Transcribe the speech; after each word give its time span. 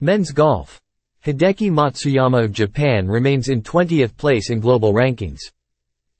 Men's 0.00 0.32
golf. 0.32 0.80
Hideki 1.24 1.70
Matsuyama 1.70 2.44
of 2.44 2.52
Japan 2.52 3.06
remains 3.06 3.48
in 3.48 3.62
20th 3.62 4.16
place 4.16 4.50
in 4.50 4.58
global 4.58 4.92
rankings. 4.92 5.38